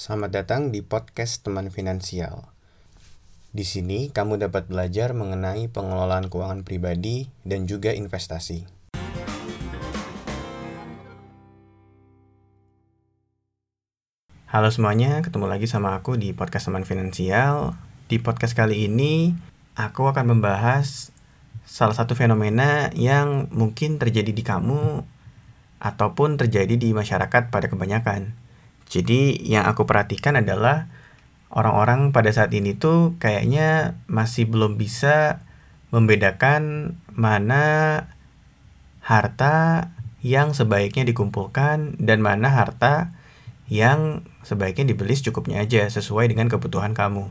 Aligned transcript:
Selamat 0.00 0.32
datang 0.32 0.72
di 0.72 0.80
podcast 0.80 1.44
Teman 1.44 1.68
Finansial. 1.68 2.48
Di 3.52 3.68
sini 3.68 4.08
kamu 4.08 4.40
dapat 4.40 4.64
belajar 4.64 5.12
mengenai 5.12 5.68
pengelolaan 5.68 6.32
keuangan 6.32 6.64
pribadi 6.64 7.28
dan 7.44 7.68
juga 7.68 7.92
investasi. 7.92 8.64
Halo 14.48 14.72
semuanya, 14.72 15.20
ketemu 15.20 15.44
lagi 15.44 15.68
sama 15.68 15.92
aku 15.92 16.16
di 16.16 16.32
podcast 16.32 16.72
Teman 16.72 16.88
Finansial. 16.88 17.76
Di 18.08 18.16
podcast 18.24 18.56
kali 18.56 18.88
ini, 18.88 19.36
aku 19.76 20.08
akan 20.08 20.32
membahas 20.32 21.12
salah 21.68 21.92
satu 21.92 22.16
fenomena 22.16 22.88
yang 22.96 23.52
mungkin 23.52 24.00
terjadi 24.00 24.32
di 24.32 24.40
kamu 24.40 25.04
ataupun 25.76 26.40
terjadi 26.40 26.80
di 26.80 26.88
masyarakat 26.96 27.52
pada 27.52 27.68
kebanyakan 27.68 28.39
jadi 28.90 29.38
yang 29.38 29.70
aku 29.70 29.86
perhatikan 29.86 30.34
adalah 30.34 30.90
orang-orang 31.54 32.10
pada 32.10 32.34
saat 32.34 32.50
ini 32.50 32.74
tuh 32.74 33.14
kayaknya 33.22 33.94
masih 34.10 34.50
belum 34.50 34.74
bisa 34.74 35.46
membedakan 35.94 36.94
mana 37.14 37.64
harta 38.98 39.88
yang 40.26 40.52
sebaiknya 40.52 41.06
dikumpulkan 41.06 42.02
dan 42.02 42.18
mana 42.18 42.50
harta 42.50 43.14
yang 43.70 44.26
sebaiknya 44.42 44.90
dibeli 44.90 45.14
secukupnya 45.14 45.62
aja 45.62 45.86
sesuai 45.86 46.26
dengan 46.26 46.50
kebutuhan 46.50 46.90
kamu. 46.90 47.30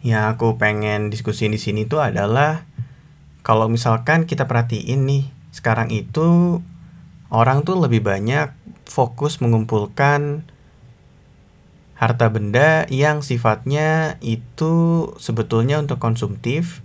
Yang 0.00 0.24
aku 0.36 0.56
pengen 0.56 1.12
diskusi 1.12 1.44
di 1.52 1.60
sini 1.60 1.84
tuh 1.84 2.00
adalah 2.00 2.64
kalau 3.44 3.68
misalkan 3.68 4.24
kita 4.24 4.48
perhatiin 4.48 5.04
nih, 5.04 5.24
sekarang 5.52 5.92
itu 5.92 6.58
orang 7.28 7.62
tuh 7.62 7.78
lebih 7.78 8.00
banyak 8.00 8.50
fokus 8.88 9.38
mengumpulkan 9.44 10.48
harta 11.96 12.28
benda 12.28 12.84
yang 12.92 13.24
sifatnya 13.24 14.20
itu 14.20 15.08
sebetulnya 15.16 15.80
untuk 15.80 15.96
konsumtif 15.96 16.84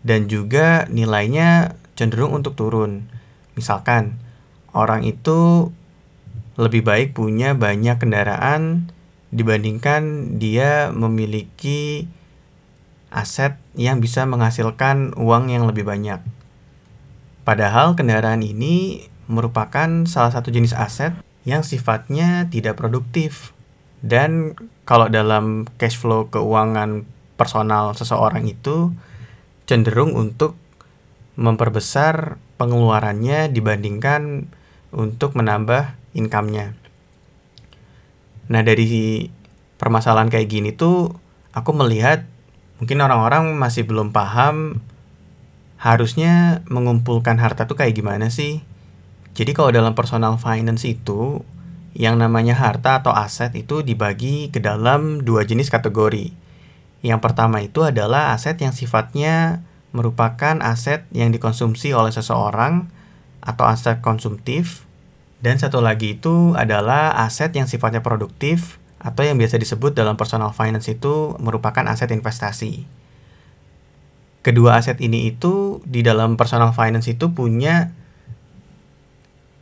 dan 0.00 0.24
juga 0.24 0.88
nilainya 0.88 1.76
cenderung 2.00 2.32
untuk 2.32 2.56
turun. 2.56 3.12
Misalkan 3.60 4.16
orang 4.72 5.04
itu 5.04 5.68
lebih 6.56 6.80
baik 6.80 7.12
punya 7.12 7.52
banyak 7.52 8.00
kendaraan 8.00 8.88
dibandingkan 9.28 10.34
dia 10.40 10.88
memiliki 10.96 12.08
aset 13.12 13.60
yang 13.76 14.00
bisa 14.00 14.24
menghasilkan 14.24 15.12
uang 15.20 15.52
yang 15.52 15.68
lebih 15.68 15.84
banyak. 15.84 16.24
Padahal 17.44 17.96
kendaraan 17.96 18.40
ini 18.40 19.08
merupakan 19.28 20.08
salah 20.08 20.32
satu 20.32 20.48
jenis 20.48 20.72
aset 20.72 21.12
yang 21.44 21.60
sifatnya 21.60 22.48
tidak 22.48 22.80
produktif 22.80 23.56
dan 24.04 24.54
kalau 24.86 25.10
dalam 25.10 25.66
cash 25.76 25.98
flow 25.98 26.30
keuangan 26.30 27.04
personal 27.38 27.94
seseorang 27.94 28.46
itu 28.46 28.94
cenderung 29.68 30.14
untuk 30.14 30.56
memperbesar 31.38 32.40
pengeluarannya 32.58 33.52
dibandingkan 33.54 34.50
untuk 34.90 35.38
menambah 35.38 35.94
income-nya. 36.18 36.74
Nah, 38.48 38.62
dari 38.64 39.28
permasalahan 39.78 40.32
kayak 40.32 40.48
gini 40.50 40.70
tuh 40.74 41.14
aku 41.54 41.70
melihat 41.76 42.26
mungkin 42.82 42.98
orang-orang 43.04 43.54
masih 43.54 43.86
belum 43.86 44.10
paham 44.10 44.82
harusnya 45.78 46.66
mengumpulkan 46.66 47.38
harta 47.38 47.70
tuh 47.70 47.78
kayak 47.78 47.94
gimana 47.94 48.34
sih. 48.34 48.66
Jadi 49.38 49.54
kalau 49.54 49.70
dalam 49.70 49.94
personal 49.94 50.34
finance 50.42 50.82
itu 50.82 51.46
yang 51.96 52.20
namanya 52.20 52.56
harta 52.56 53.00
atau 53.00 53.14
aset 53.14 53.54
itu 53.56 53.80
dibagi 53.80 54.52
ke 54.52 54.60
dalam 54.60 55.24
dua 55.24 55.44
jenis 55.48 55.72
kategori. 55.72 56.34
Yang 57.00 57.20
pertama 57.22 57.62
itu 57.62 57.86
adalah 57.86 58.34
aset 58.34 58.58
yang 58.58 58.74
sifatnya 58.74 59.62
merupakan 59.94 60.58
aset 60.60 61.06
yang 61.14 61.32
dikonsumsi 61.32 61.94
oleh 61.96 62.12
seseorang 62.12 62.90
atau 63.40 63.64
aset 63.64 64.02
konsumtif. 64.02 64.84
Dan 65.38 65.54
satu 65.54 65.78
lagi 65.78 66.18
itu 66.18 66.58
adalah 66.58 67.14
aset 67.22 67.54
yang 67.54 67.70
sifatnya 67.70 68.02
produktif 68.02 68.82
atau 68.98 69.22
yang 69.22 69.38
biasa 69.38 69.62
disebut 69.62 69.94
dalam 69.94 70.18
personal 70.18 70.50
finance 70.50 70.90
itu 70.90 71.38
merupakan 71.38 71.86
aset 71.86 72.10
investasi. 72.10 72.90
Kedua 74.42 74.82
aset 74.82 74.98
ini 74.98 75.30
itu 75.30 75.78
di 75.86 76.02
dalam 76.02 76.34
personal 76.34 76.74
finance 76.74 77.06
itu 77.06 77.30
punya 77.30 77.94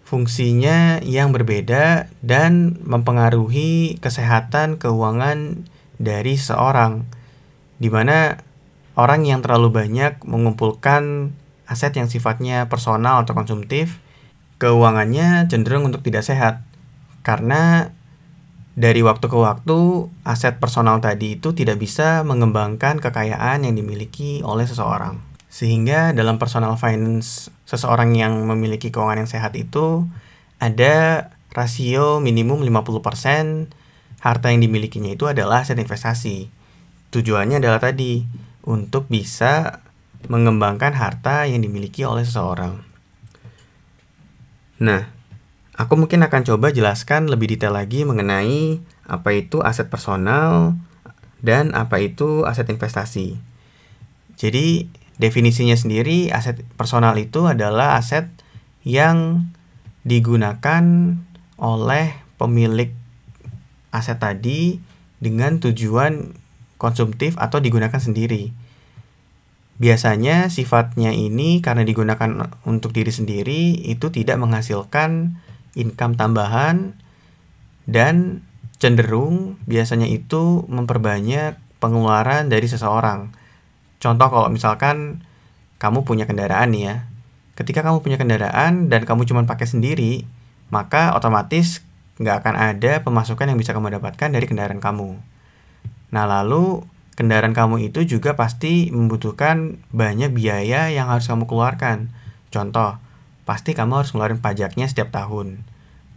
fungsinya 0.06 1.02
yang 1.02 1.34
berbeda 1.34 2.06
dan 2.22 2.78
mempengaruhi 2.86 3.98
kesehatan 3.98 4.78
keuangan 4.78 5.66
dari 5.98 6.38
seorang, 6.38 7.02
di 7.82 7.90
mana 7.90 8.38
orang 8.94 9.26
yang 9.26 9.42
terlalu 9.42 9.74
banyak 9.74 10.22
mengumpulkan 10.22 11.34
aset 11.66 11.90
yang 11.98 12.06
sifatnya 12.06 12.70
personal 12.70 13.26
atau 13.26 13.34
konsumtif, 13.34 13.98
keuangannya 14.62 15.50
cenderung 15.50 15.90
untuk 15.90 16.06
tidak 16.06 16.22
sehat 16.22 16.62
karena 17.26 17.90
dari 18.78 19.02
waktu 19.02 19.26
ke 19.26 19.34
waktu 19.34 20.06
aset 20.22 20.62
personal 20.62 21.02
tadi 21.02 21.40
itu 21.40 21.50
tidak 21.50 21.82
bisa 21.82 22.22
mengembangkan 22.22 23.02
kekayaan 23.02 23.66
yang 23.66 23.74
dimiliki 23.74 24.44
oleh 24.46 24.68
seseorang. 24.68 25.35
Sehingga 25.56 26.12
dalam 26.12 26.36
personal 26.36 26.76
finance 26.76 27.48
seseorang 27.64 28.12
yang 28.12 28.44
memiliki 28.44 28.92
keuangan 28.92 29.24
yang 29.24 29.30
sehat 29.30 29.56
itu 29.56 30.04
ada 30.60 31.32
rasio 31.48 32.20
minimum 32.20 32.60
50% 32.60 33.72
harta 34.20 34.52
yang 34.52 34.60
dimilikinya 34.60 35.16
itu 35.16 35.24
adalah 35.24 35.64
aset 35.64 35.80
investasi. 35.80 36.52
Tujuannya 37.08 37.56
adalah 37.56 37.80
tadi 37.80 38.28
untuk 38.68 39.08
bisa 39.08 39.80
mengembangkan 40.28 40.92
harta 40.92 41.48
yang 41.48 41.64
dimiliki 41.64 42.04
oleh 42.04 42.28
seseorang. 42.28 42.84
Nah, 44.76 45.08
aku 45.72 45.96
mungkin 45.96 46.20
akan 46.20 46.44
coba 46.44 46.68
jelaskan 46.68 47.32
lebih 47.32 47.56
detail 47.56 47.72
lagi 47.72 48.04
mengenai 48.04 48.84
apa 49.08 49.32
itu 49.32 49.64
aset 49.64 49.88
personal 49.88 50.76
dan 51.40 51.72
apa 51.72 51.96
itu 51.96 52.44
aset 52.44 52.68
investasi. 52.68 53.40
Jadi, 54.36 54.92
Definisinya 55.16 55.72
sendiri, 55.72 56.28
aset 56.28 56.60
personal 56.76 57.16
itu 57.16 57.48
adalah 57.48 57.96
aset 57.96 58.28
yang 58.84 59.48
digunakan 60.04 60.84
oleh 61.56 62.06
pemilik 62.36 62.92
aset 63.90 64.20
tadi 64.20 64.76
dengan 65.16 65.56
tujuan 65.56 66.36
konsumtif 66.76 67.40
atau 67.40 67.64
digunakan 67.64 67.96
sendiri. 67.96 68.52
Biasanya 69.76 70.48
sifatnya 70.52 71.12
ini 71.12 71.60
karena 71.64 71.84
digunakan 71.84 72.52
untuk 72.68 72.92
diri 72.92 73.12
sendiri 73.12 73.88
itu 73.88 74.08
tidak 74.12 74.36
menghasilkan 74.40 75.40
income 75.76 76.16
tambahan 76.16 76.96
dan 77.88 78.44
cenderung 78.76 79.56
biasanya 79.64 80.08
itu 80.08 80.64
memperbanyak 80.68 81.56
pengeluaran 81.80 82.48
dari 82.48 82.68
seseorang 82.68 83.32
Contoh 84.06 84.30
kalau 84.30 84.46
misalkan 84.46 85.26
kamu 85.82 86.06
punya 86.06 86.30
kendaraan 86.30 86.70
nih 86.70 86.82
ya. 86.86 86.96
Ketika 87.58 87.82
kamu 87.82 88.06
punya 88.06 88.22
kendaraan 88.22 88.86
dan 88.86 89.02
kamu 89.02 89.26
cuma 89.26 89.42
pakai 89.42 89.66
sendiri, 89.66 90.22
maka 90.70 91.10
otomatis 91.18 91.82
nggak 92.22 92.46
akan 92.46 92.54
ada 92.54 93.02
pemasukan 93.02 93.50
yang 93.50 93.58
bisa 93.58 93.74
kamu 93.74 93.98
dapatkan 93.98 94.30
dari 94.30 94.46
kendaraan 94.46 94.78
kamu. 94.78 95.18
Nah 96.14 96.24
lalu 96.30 96.86
kendaraan 97.18 97.50
kamu 97.50 97.90
itu 97.90 98.06
juga 98.06 98.38
pasti 98.38 98.94
membutuhkan 98.94 99.82
banyak 99.90 100.30
biaya 100.30 100.86
yang 100.86 101.10
harus 101.10 101.26
kamu 101.26 101.50
keluarkan. 101.50 102.14
Contoh, 102.54 103.02
pasti 103.42 103.74
kamu 103.74 104.06
harus 104.06 104.14
ngeluarin 104.14 104.38
pajaknya 104.38 104.86
setiap 104.86 105.10
tahun. 105.10 105.66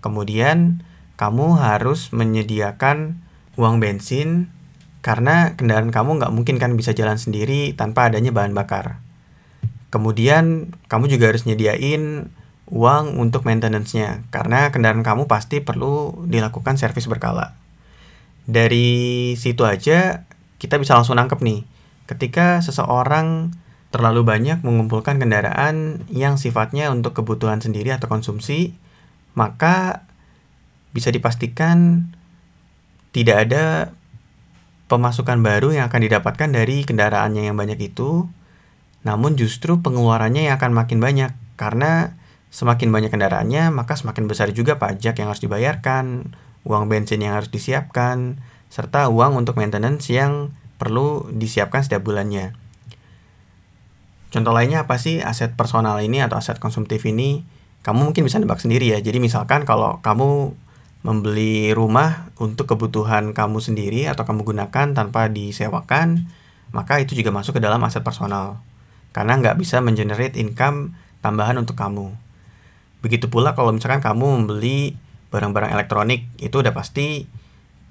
Kemudian 0.06 0.86
kamu 1.18 1.58
harus 1.58 2.14
menyediakan 2.14 3.18
uang 3.58 3.82
bensin 3.82 4.54
karena 5.00 5.56
kendaraan 5.56 5.92
kamu 5.96 6.20
nggak 6.20 6.34
mungkin 6.36 6.56
kan 6.60 6.76
bisa 6.76 6.92
jalan 6.92 7.16
sendiri 7.16 7.72
tanpa 7.76 8.12
adanya 8.12 8.36
bahan 8.36 8.52
bakar. 8.52 9.00
Kemudian 9.90 10.76
kamu 10.92 11.10
juga 11.10 11.34
harus 11.34 11.48
nyediain 11.50 12.30
uang 12.70 13.18
untuk 13.18 13.50
maintenance-nya 13.50 14.30
karena 14.30 14.70
kendaraan 14.70 15.02
kamu 15.02 15.26
pasti 15.26 15.64
perlu 15.64 16.26
dilakukan 16.30 16.78
servis 16.78 17.10
berkala. 17.10 17.58
Dari 18.46 19.34
situ 19.40 19.66
aja 19.66 20.30
kita 20.62 20.78
bisa 20.78 20.94
langsung 20.94 21.18
nangkep 21.18 21.40
nih. 21.42 21.66
Ketika 22.06 22.62
seseorang 22.62 23.54
terlalu 23.90 24.22
banyak 24.22 24.62
mengumpulkan 24.62 25.18
kendaraan 25.18 26.06
yang 26.14 26.38
sifatnya 26.38 26.94
untuk 26.94 27.18
kebutuhan 27.18 27.58
sendiri 27.62 27.90
atau 27.90 28.06
konsumsi, 28.06 28.78
maka 29.34 30.06
bisa 30.94 31.10
dipastikan 31.10 32.10
tidak 33.14 33.50
ada 33.50 33.94
pemasukan 34.90 35.40
baru 35.46 35.72
yang 35.78 35.88
akan 35.88 36.02
didapatkan 36.10 36.50
dari 36.50 36.82
kendaraannya 36.82 37.46
yang 37.46 37.56
banyak 37.56 37.78
itu, 37.94 38.26
namun 39.06 39.38
justru 39.38 39.80
pengeluarannya 39.80 40.50
yang 40.50 40.58
akan 40.58 40.74
makin 40.74 41.00
banyak 41.00 41.32
karena 41.56 42.18
semakin 42.50 42.90
banyak 42.90 43.14
kendaraannya 43.14 43.70
maka 43.70 43.94
semakin 43.94 44.26
besar 44.26 44.50
juga 44.50 44.82
pajak 44.82 45.22
yang 45.22 45.30
harus 45.30 45.40
dibayarkan, 45.46 46.34
uang 46.66 46.90
bensin 46.90 47.22
yang 47.22 47.38
harus 47.38 47.54
disiapkan, 47.54 48.42
serta 48.74 49.08
uang 49.08 49.38
untuk 49.38 49.56
maintenance 49.56 50.10
yang 50.10 50.52
perlu 50.82 51.30
disiapkan 51.30 51.86
setiap 51.86 52.04
bulannya. 52.04 52.58
Contoh 54.30 54.54
lainnya 54.54 54.86
apa 54.86 55.02
sih 55.02 55.22
aset 55.26 55.58
personal 55.58 55.98
ini 56.02 56.22
atau 56.22 56.38
aset 56.38 56.62
konsumtif 56.62 57.02
ini? 57.06 57.46
Kamu 57.82 58.12
mungkin 58.12 58.26
bisa 58.28 58.38
nebak 58.38 58.62
sendiri 58.62 58.94
ya. 58.94 59.02
Jadi 59.02 59.18
misalkan 59.18 59.66
kalau 59.66 59.98
kamu 60.06 60.54
membeli 61.00 61.72
rumah 61.72 62.32
untuk 62.36 62.76
kebutuhan 62.76 63.32
kamu 63.32 63.64
sendiri 63.64 64.12
atau 64.12 64.28
kamu 64.28 64.44
gunakan 64.44 64.92
tanpa 64.92 65.32
disewakan, 65.32 66.28
maka 66.76 67.00
itu 67.00 67.16
juga 67.16 67.32
masuk 67.32 67.58
ke 67.58 67.62
dalam 67.64 67.80
aset 67.88 68.04
personal. 68.04 68.60
Karena 69.16 69.40
nggak 69.40 69.58
bisa 69.58 69.80
mengenerate 69.80 70.36
income 70.36 70.94
tambahan 71.24 71.56
untuk 71.58 71.80
kamu. 71.80 72.14
Begitu 73.00 73.32
pula 73.32 73.56
kalau 73.56 73.72
misalkan 73.72 74.04
kamu 74.04 74.44
membeli 74.44 75.00
barang-barang 75.32 75.72
elektronik, 75.72 76.28
itu 76.42 76.60
udah 76.60 76.76
pasti 76.76 77.32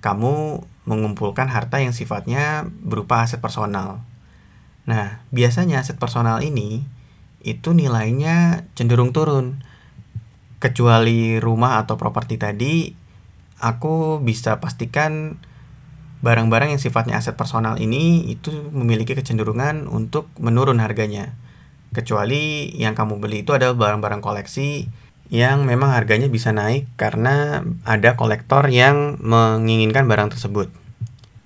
kamu 0.04 0.62
mengumpulkan 0.84 1.48
harta 1.50 1.80
yang 1.80 1.96
sifatnya 1.96 2.68
berupa 2.84 3.24
aset 3.24 3.40
personal. 3.40 4.04
Nah, 4.88 5.20
biasanya 5.32 5.84
aset 5.84 6.00
personal 6.00 6.40
ini 6.40 6.84
itu 7.44 7.76
nilainya 7.76 8.68
cenderung 8.72 9.12
turun. 9.12 9.64
Kecuali 10.58 11.38
rumah 11.38 11.78
atau 11.78 11.94
properti 11.94 12.34
tadi, 12.34 12.90
aku 13.62 14.18
bisa 14.18 14.58
pastikan 14.58 15.38
barang-barang 16.18 16.74
yang 16.74 16.82
sifatnya 16.82 17.14
aset 17.14 17.38
personal 17.38 17.78
ini 17.78 18.26
itu 18.26 18.50
memiliki 18.74 19.14
kecenderungan 19.14 19.86
untuk 19.86 20.26
menurun 20.42 20.82
harganya. 20.82 21.38
Kecuali 21.94 22.74
yang 22.74 22.98
kamu 22.98 23.22
beli 23.22 23.46
itu 23.46 23.54
adalah 23.54 23.78
barang-barang 23.78 24.18
koleksi 24.18 24.90
yang 25.28 25.68
memang 25.68 25.92
harganya 25.92 26.26
bisa 26.26 26.50
naik 26.50 26.88
karena 26.96 27.62
ada 27.84 28.16
kolektor 28.16 28.66
yang 28.66 29.20
menginginkan 29.20 30.08
barang 30.08 30.34
tersebut. 30.34 30.72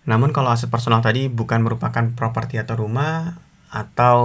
Namun 0.07 0.35
kalau 0.35 0.51
aset 0.51 0.71
personal 0.71 1.03
tadi 1.03 1.29
bukan 1.31 1.63
merupakan 1.63 2.11
properti 2.15 2.59
atau 2.59 2.79
rumah 2.79 3.39
atau 3.71 4.19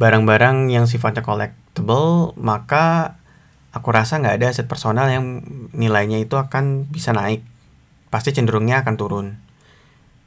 barang-barang 0.00 0.72
yang 0.72 0.88
sifatnya 0.88 1.20
collectible, 1.20 2.32
maka 2.40 3.19
aku 3.70 3.88
rasa 3.94 4.18
nggak 4.18 4.36
ada 4.42 4.46
aset 4.50 4.66
personal 4.66 5.06
yang 5.10 5.42
nilainya 5.74 6.18
itu 6.22 6.34
akan 6.38 6.90
bisa 6.90 7.14
naik. 7.14 7.42
Pasti 8.10 8.34
cenderungnya 8.34 8.82
akan 8.82 8.94
turun. 8.98 9.26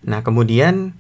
Nah 0.03 0.23
kemudian 0.23 0.95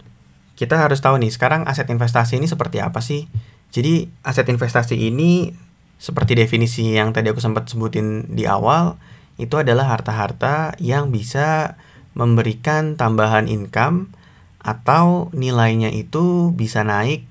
kita 0.59 0.79
harus 0.79 1.01
tahu 1.01 1.17
nih 1.19 1.31
sekarang 1.31 1.65
aset 1.65 1.87
investasi 1.89 2.39
ini 2.39 2.47
seperti 2.47 2.83
apa 2.83 2.99
sih? 2.99 3.27
Jadi 3.73 4.11
aset 4.21 4.45
investasi 4.47 4.95
ini 4.99 5.55
seperti 5.97 6.35
definisi 6.35 6.93
yang 6.93 7.15
tadi 7.15 7.31
aku 7.31 7.39
sempat 7.39 7.71
sebutin 7.71 8.35
di 8.35 8.43
awal, 8.43 8.99
itu 9.39 9.55
adalah 9.55 9.95
harta-harta 9.95 10.75
yang 10.77 11.09
bisa 11.09 11.79
memberikan 12.13 12.99
tambahan 12.99 13.49
income 13.49 14.13
atau 14.61 15.33
nilainya 15.33 15.89
itu 15.89 16.53
bisa 16.53 16.85
naik 16.85 17.25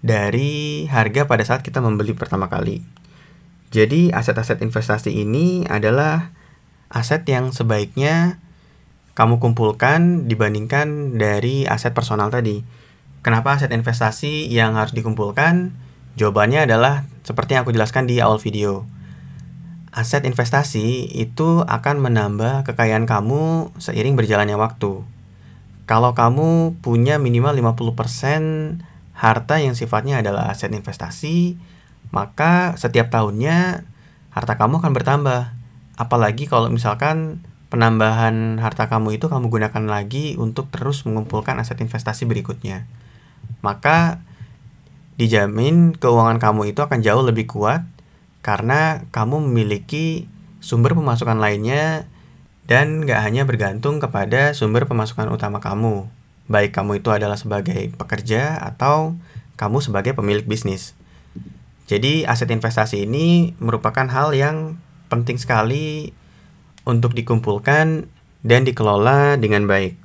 dari 0.00 0.86
harga 0.86 1.26
pada 1.26 1.44
saat 1.44 1.60
kita 1.66 1.82
membeli 1.82 2.14
pertama 2.14 2.46
kali. 2.46 2.97
Jadi 3.68 4.08
aset-aset 4.08 4.64
investasi 4.64 5.12
ini 5.12 5.68
adalah 5.68 6.32
aset 6.88 7.28
yang 7.28 7.52
sebaiknya 7.52 8.40
kamu 9.12 9.42
kumpulkan 9.42 10.30
dibandingkan 10.30 11.18
dari 11.20 11.68
aset 11.68 11.92
personal 11.92 12.32
tadi. 12.32 12.64
Kenapa 13.20 13.58
aset 13.58 13.74
investasi 13.74 14.48
yang 14.48 14.78
harus 14.78 14.94
dikumpulkan? 14.94 15.74
Jawabannya 16.16 16.64
adalah 16.64 17.04
seperti 17.26 17.58
yang 17.58 17.66
aku 17.66 17.74
jelaskan 17.74 18.08
di 18.08 18.22
awal 18.22 18.40
video. 18.40 18.86
Aset 19.92 20.24
investasi 20.24 21.10
itu 21.18 21.66
akan 21.66 21.98
menambah 21.98 22.62
kekayaan 22.62 23.04
kamu 23.04 23.74
seiring 23.82 24.14
berjalannya 24.14 24.54
waktu. 24.54 25.02
Kalau 25.84 26.14
kamu 26.14 26.78
punya 26.78 27.18
minimal 27.18 27.58
50% 27.58 28.80
harta 29.18 29.58
yang 29.58 29.74
sifatnya 29.74 30.22
adalah 30.22 30.54
aset 30.54 30.70
investasi, 30.70 31.58
maka 32.10 32.74
setiap 32.80 33.12
tahunnya 33.12 33.84
harta 34.32 34.54
kamu 34.56 34.80
akan 34.80 34.92
bertambah. 34.94 35.42
Apalagi 35.98 36.46
kalau 36.46 36.70
misalkan 36.70 37.42
penambahan 37.68 38.56
harta 38.62 38.88
kamu 38.88 39.20
itu 39.20 39.28
kamu 39.28 39.52
gunakan 39.52 39.84
lagi 39.84 40.38
untuk 40.40 40.72
terus 40.72 41.04
mengumpulkan 41.04 41.58
aset 41.60 41.80
investasi 41.82 42.24
berikutnya. 42.24 42.88
Maka 43.60 44.22
dijamin 45.18 45.98
keuangan 45.98 46.38
kamu 46.38 46.72
itu 46.72 46.80
akan 46.80 47.02
jauh 47.02 47.24
lebih 47.26 47.50
kuat 47.50 47.82
karena 48.40 49.04
kamu 49.10 49.42
memiliki 49.50 50.30
sumber 50.62 50.94
pemasukan 50.94 51.36
lainnya 51.36 52.06
dan 52.70 53.02
gak 53.02 53.24
hanya 53.24 53.42
bergantung 53.48 53.98
kepada 53.98 54.52
sumber 54.52 54.84
pemasukan 54.84 55.32
utama 55.32 55.58
kamu, 55.58 56.06
baik 56.52 56.76
kamu 56.76 57.00
itu 57.00 57.08
adalah 57.08 57.40
sebagai 57.40 57.90
pekerja 57.96 58.60
atau 58.60 59.16
kamu 59.56 59.80
sebagai 59.80 60.12
pemilik 60.14 60.44
bisnis. 60.44 60.94
Jadi 61.88 62.28
aset 62.28 62.52
investasi 62.52 63.08
ini 63.08 63.56
merupakan 63.58 64.04
hal 64.04 64.36
yang 64.36 64.76
penting 65.08 65.40
sekali 65.40 66.12
untuk 66.84 67.16
dikumpulkan 67.16 68.06
dan 68.44 68.60
dikelola 68.68 69.40
dengan 69.40 69.64
baik. 69.64 69.96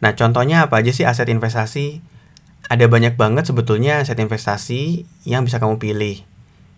Nah, 0.00 0.14
contohnya 0.14 0.64
apa 0.64 0.80
aja 0.80 0.94
sih 0.94 1.04
aset 1.04 1.28
investasi? 1.28 2.00
ada 2.70 2.86
banyak 2.86 3.18
banget 3.18 3.50
sebetulnya 3.50 3.98
aset 3.98 4.14
investasi 4.22 5.02
yang 5.26 5.42
bisa 5.42 5.58
kamu 5.58 5.82
pilih. 5.82 6.22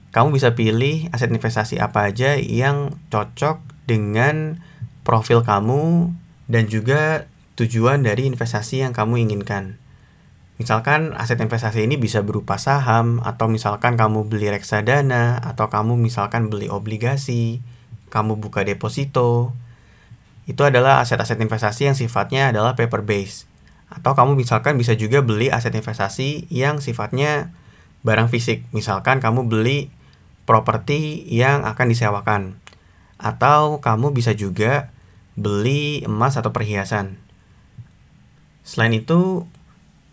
Kamu 0.08 0.32
bisa 0.32 0.56
pilih 0.56 1.12
aset 1.12 1.28
investasi 1.28 1.76
apa 1.76 2.08
aja 2.08 2.40
yang 2.40 2.96
cocok 3.12 3.60
dengan 3.84 4.64
profil 5.04 5.44
kamu 5.44 6.16
dan 6.48 6.64
juga 6.64 7.28
tujuan 7.60 8.08
dari 8.08 8.24
investasi 8.24 8.80
yang 8.88 8.96
kamu 8.96 9.28
inginkan. 9.28 9.76
Misalkan 10.62 11.10
aset 11.18 11.42
investasi 11.42 11.90
ini 11.90 11.98
bisa 11.98 12.22
berupa 12.22 12.54
saham 12.54 13.18
atau 13.26 13.50
misalkan 13.50 13.98
kamu 13.98 14.30
beli 14.30 14.46
reksadana 14.46 15.42
atau 15.42 15.66
kamu 15.66 15.98
misalkan 15.98 16.54
beli 16.54 16.70
obligasi, 16.70 17.58
kamu 18.14 18.38
buka 18.38 18.62
deposito. 18.62 19.58
Itu 20.46 20.62
adalah 20.62 21.02
aset-aset 21.02 21.42
investasi 21.42 21.90
yang 21.90 21.98
sifatnya 21.98 22.54
adalah 22.54 22.78
paper 22.78 23.02
base 23.02 23.50
atau 23.90 24.14
kamu 24.14 24.38
misalkan 24.38 24.78
bisa 24.78 24.94
juga 24.94 25.18
beli 25.18 25.50
aset 25.50 25.74
investasi 25.74 26.46
yang 26.46 26.78
sifatnya 26.78 27.50
barang 28.06 28.30
fisik. 28.30 28.62
Misalkan 28.70 29.18
kamu 29.18 29.50
beli 29.50 29.90
properti 30.46 31.26
yang 31.26 31.66
akan 31.66 31.90
disewakan. 31.90 32.42
Atau 33.18 33.82
kamu 33.82 34.14
bisa 34.14 34.30
juga 34.38 34.94
beli 35.34 36.06
emas 36.06 36.38
atau 36.38 36.54
perhiasan. 36.54 37.18
Selain 38.62 38.94
itu, 38.94 39.50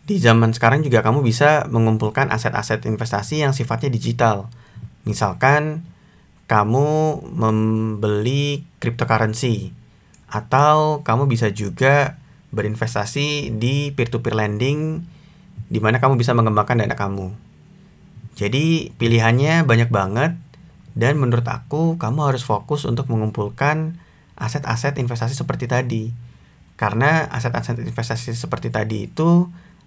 di 0.10 0.18
zaman 0.18 0.58
sekarang 0.58 0.82
juga 0.82 1.06
kamu 1.06 1.22
bisa 1.22 1.70
mengumpulkan 1.70 2.34
aset-aset 2.34 2.90
investasi 2.90 3.46
yang 3.46 3.54
sifatnya 3.54 3.94
digital. 3.94 4.50
Misalkan 5.06 5.86
kamu 6.50 7.22
membeli 7.30 8.66
cryptocurrency 8.82 9.70
atau 10.26 11.06
kamu 11.06 11.30
bisa 11.30 11.54
juga 11.54 12.18
berinvestasi 12.50 13.54
di 13.62 13.94
peer-to-peer 13.94 14.34
lending 14.34 15.06
di 15.70 15.78
mana 15.78 16.02
kamu 16.02 16.18
bisa 16.18 16.34
mengembangkan 16.34 16.82
dana 16.82 16.98
kamu. 16.98 17.30
Jadi 18.34 18.90
pilihannya 18.98 19.62
banyak 19.62 19.94
banget 19.94 20.34
dan 20.98 21.22
menurut 21.22 21.46
aku 21.46 22.02
kamu 22.02 22.34
harus 22.34 22.42
fokus 22.42 22.90
untuk 22.90 23.14
mengumpulkan 23.14 24.02
aset-aset 24.42 24.98
investasi 24.98 25.38
seperti 25.38 25.70
tadi. 25.70 26.10
Karena 26.74 27.30
aset-aset 27.30 27.78
investasi 27.78 28.34
seperti 28.34 28.74
tadi 28.74 29.06
itu 29.06 29.46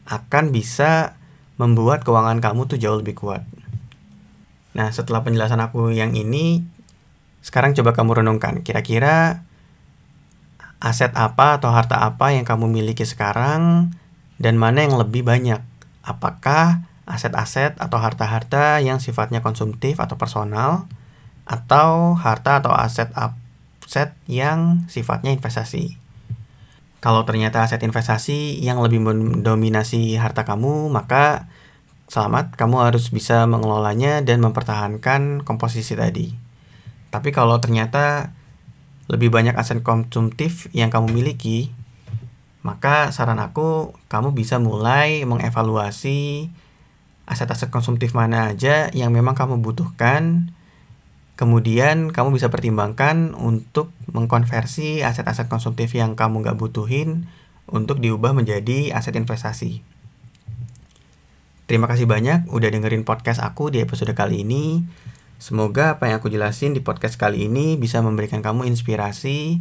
akan 0.08 0.50
bisa 0.50 1.18
membuat 1.60 2.02
keuangan 2.02 2.42
kamu 2.42 2.66
tuh 2.66 2.78
jauh 2.80 2.98
lebih 2.98 3.14
kuat. 3.14 3.46
Nah, 4.72 4.88
setelah 4.90 5.20
penjelasan 5.22 5.60
aku 5.60 5.92
yang 5.92 6.16
ini, 6.16 6.64
sekarang 7.44 7.76
coba 7.76 7.92
kamu 7.92 8.24
renungkan, 8.24 8.64
kira-kira 8.64 9.44
aset 10.82 11.14
apa 11.14 11.62
atau 11.62 11.70
harta 11.70 12.02
apa 12.02 12.34
yang 12.34 12.42
kamu 12.42 12.66
miliki 12.66 13.06
sekarang 13.06 13.94
dan 14.42 14.58
mana 14.58 14.82
yang 14.82 14.98
lebih 14.98 15.22
banyak. 15.22 15.62
Apakah 16.02 16.82
aset-aset 17.06 17.78
atau 17.78 17.98
harta-harta 17.98 18.78
yang 18.82 19.02
sifatnya 19.02 19.42
konsumtif 19.42 19.98
atau 19.98 20.18
personal 20.18 20.86
atau 21.46 22.14
harta 22.14 22.62
atau 22.62 22.72
aset-aset 22.74 24.14
yang 24.30 24.86
sifatnya 24.86 25.34
investasi. 25.34 26.01
Kalau 27.02 27.26
ternyata 27.26 27.66
aset 27.66 27.82
investasi 27.82 28.62
yang 28.62 28.78
lebih 28.78 29.02
mendominasi 29.02 30.14
harta 30.22 30.46
kamu, 30.46 30.86
maka 30.86 31.50
selamat 32.06 32.54
kamu 32.54 32.78
harus 32.78 33.10
bisa 33.10 33.42
mengelolanya 33.50 34.22
dan 34.22 34.38
mempertahankan 34.38 35.42
komposisi 35.42 35.98
tadi. 35.98 36.30
Tapi 37.10 37.34
kalau 37.34 37.58
ternyata 37.58 38.30
lebih 39.10 39.34
banyak 39.34 39.58
aset 39.58 39.82
konsumtif 39.82 40.70
yang 40.70 40.94
kamu 40.94 41.10
miliki, 41.10 41.74
maka 42.62 43.10
saran 43.10 43.42
aku 43.42 43.98
kamu 44.06 44.30
bisa 44.30 44.62
mulai 44.62 45.26
mengevaluasi 45.26 46.54
aset-aset 47.26 47.74
konsumtif 47.74 48.14
mana 48.14 48.54
aja 48.54 48.94
yang 48.94 49.10
memang 49.10 49.34
kamu 49.34 49.58
butuhkan 49.58 50.54
Kemudian 51.32 52.12
kamu 52.12 52.36
bisa 52.36 52.52
pertimbangkan 52.52 53.32
untuk 53.32 53.90
mengkonversi 54.12 55.00
aset-aset 55.00 55.48
konsumtif 55.48 55.96
yang 55.96 56.12
kamu 56.12 56.44
nggak 56.44 56.60
butuhin 56.60 57.26
untuk 57.72 58.04
diubah 58.04 58.36
menjadi 58.36 58.92
aset 58.92 59.16
investasi. 59.16 59.80
Terima 61.64 61.88
kasih 61.88 62.04
banyak 62.04 62.52
udah 62.52 62.68
dengerin 62.68 63.08
podcast 63.08 63.40
aku 63.40 63.72
di 63.72 63.80
episode 63.80 64.12
kali 64.12 64.44
ini. 64.44 64.84
Semoga 65.40 65.96
apa 65.96 66.06
yang 66.06 66.20
aku 66.20 66.28
jelasin 66.28 66.76
di 66.76 66.84
podcast 66.84 67.16
kali 67.16 67.48
ini 67.48 67.80
bisa 67.80 68.04
memberikan 68.04 68.44
kamu 68.44 68.68
inspirasi 68.68 69.58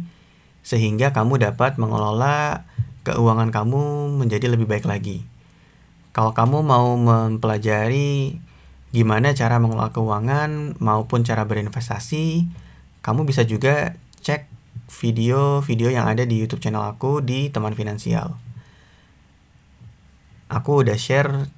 sehingga 0.62 1.10
kamu 1.10 1.42
dapat 1.42 1.80
mengelola 1.80 2.68
keuangan 3.02 3.50
kamu 3.50 4.12
menjadi 4.20 4.52
lebih 4.52 4.68
baik 4.68 4.86
lagi. 4.86 5.26
Kalau 6.12 6.36
kamu 6.36 6.60
mau 6.60 6.94
mempelajari 7.00 8.36
gimana 8.92 9.32
cara 9.32 9.56
mengelola 9.56 9.88
keuangan 9.90 10.76
maupun 10.76 11.24
cara 11.24 11.48
berinvestasi, 11.48 12.44
kamu 13.00 13.24
bisa 13.24 13.42
juga 13.48 13.96
cek 14.20 14.46
video-video 14.92 15.88
yang 15.88 16.04
ada 16.04 16.28
di 16.28 16.36
YouTube 16.36 16.60
channel 16.60 16.84
aku 16.84 17.24
di 17.24 17.48
Teman 17.48 17.72
Finansial. 17.72 18.36
Aku 20.52 20.84
udah 20.84 21.00
share 21.00 21.48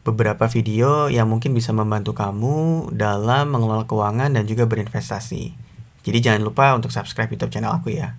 beberapa 0.00 0.48
video 0.48 1.12
yang 1.12 1.28
mungkin 1.28 1.52
bisa 1.52 1.76
membantu 1.76 2.16
kamu 2.16 2.88
dalam 2.96 3.52
mengelola 3.52 3.84
keuangan 3.84 4.32
dan 4.32 4.48
juga 4.48 4.64
berinvestasi. 4.64 5.52
Jadi 6.00 6.18
jangan 6.24 6.40
lupa 6.40 6.72
untuk 6.72 6.88
subscribe 6.88 7.28
YouTube 7.28 7.52
channel 7.52 7.76
aku 7.76 7.92
ya. 7.92 8.16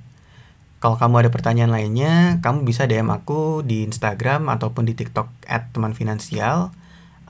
Kalau 0.77 0.97
kamu 0.97 1.25
ada 1.25 1.29
pertanyaan 1.33 1.73
lainnya, 1.73 2.37
kamu 2.45 2.65
bisa 2.65 2.85
DM 2.85 3.09
aku 3.09 3.65
di 3.65 3.85
Instagram 3.85 4.49
ataupun 4.49 4.85
di 4.85 4.93
TikTok 4.93 5.29
@temanfinansial 5.73 6.73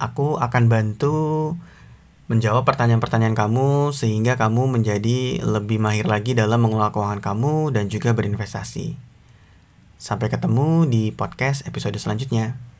aku 0.01 0.41
akan 0.41 0.65
bantu 0.65 1.53
menjawab 2.25 2.65
pertanyaan-pertanyaan 2.65 3.36
kamu 3.38 3.93
sehingga 3.93 4.39
kamu 4.39 4.72
menjadi 4.72 5.43
lebih 5.46 5.77
mahir 5.77 6.10
lagi 6.10 6.34
dalam 6.34 6.63
mengelola 6.63 6.89
keuangan 6.89 7.22
kamu 7.22 7.75
dan 7.75 7.91
juga 7.91 8.15
berinvestasi. 8.17 8.96
Sampai 10.01 10.34
ketemu 10.34 10.89
di 10.89 11.13
podcast 11.13 11.67
episode 11.70 12.00
selanjutnya. 12.01 12.71